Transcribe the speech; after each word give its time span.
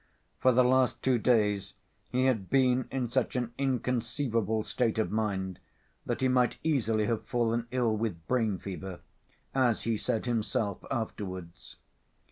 For 0.39 0.51
the 0.51 0.63
last 0.63 1.03
two 1.03 1.19
days 1.19 1.75
he 2.09 2.25
had 2.25 2.49
been 2.49 2.87
in 2.89 3.07
such 3.11 3.35
an 3.35 3.53
inconceivable 3.59 4.63
state 4.63 4.97
of 4.97 5.11
mind 5.11 5.59
that 6.07 6.21
he 6.21 6.27
might 6.27 6.57
easily 6.63 7.05
have 7.05 7.27
fallen 7.27 7.67
ill 7.69 7.95
with 7.95 8.25
brain 8.25 8.57
fever, 8.57 9.01
as 9.53 9.83
he 9.83 9.97
said 9.97 10.25
himself 10.25 10.83
afterwards. 10.89 11.75